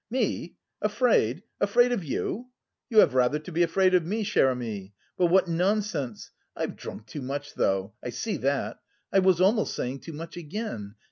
[0.09, 1.43] "Me afraid?
[1.59, 2.49] Afraid of you?
[2.89, 4.95] You have rather to be afraid of me, cher ami.
[5.15, 6.31] But what nonsense....
[6.55, 8.79] I've drunk too much though, I see that.
[9.13, 10.95] I was almost saying too much again.